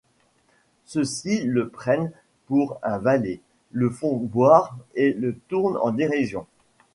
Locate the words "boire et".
4.17-5.13